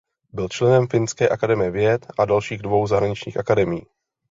[0.33, 3.81] Byl členem Finské akademie věd a dalších dvou zahraničních akademií.